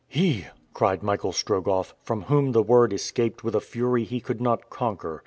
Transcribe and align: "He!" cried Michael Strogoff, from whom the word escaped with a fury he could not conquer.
"He!" 0.07 0.47
cried 0.73 1.03
Michael 1.03 1.31
Strogoff, 1.31 1.93
from 2.01 2.23
whom 2.23 2.53
the 2.53 2.63
word 2.63 2.91
escaped 2.91 3.43
with 3.43 3.53
a 3.53 3.59
fury 3.61 4.03
he 4.03 4.19
could 4.19 4.41
not 4.41 4.67
conquer. 4.67 5.19